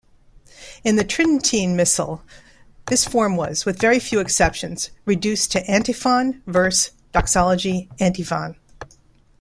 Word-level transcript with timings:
In 0.83 0.95
the 0.95 1.03
Tridentine 1.03 1.75
Missal, 1.75 2.23
this 2.87 3.05
form 3.05 3.35
was, 3.35 3.67
with 3.67 3.77
very 3.79 3.99
few 3.99 4.19
exceptions, 4.19 4.89
reduced 5.05 5.51
to 5.51 5.63
antiphon-verse-doxology-antiphon. 5.69 8.55